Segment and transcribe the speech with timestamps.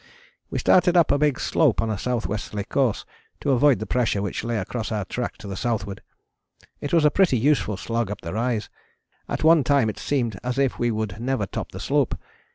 [0.49, 2.35] We started up a big slope on a S.W.
[2.69, 3.05] course
[3.39, 6.01] to avoid the pressure which lay across our track to the southward.
[6.79, 8.67] It was a pretty useful slog up the rise,
[9.29, 12.17] at one time it seemed as if we would never top the slope.